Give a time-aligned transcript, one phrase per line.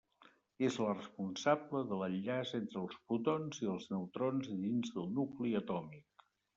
[0.69, 6.31] És la responsable de l'enllaç entre els protons i els neutrons dins del nucli atòmic.